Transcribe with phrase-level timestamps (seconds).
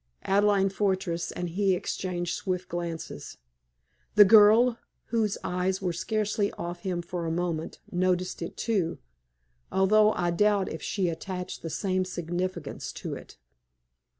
[0.23, 3.37] Adelaide Fortress and he exchanged swift glances.
[4.15, 8.97] The girl, whose eyes were scarcely off him for a moment, noticed it too,
[9.71, 13.37] although I doubt if she attached the same significance to it.